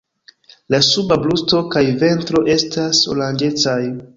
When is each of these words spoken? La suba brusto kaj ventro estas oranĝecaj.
La 0.73 0.79
suba 0.87 1.17
brusto 1.25 1.61
kaj 1.75 1.85
ventro 2.05 2.43
estas 2.55 3.05
oranĝecaj. 3.15 3.81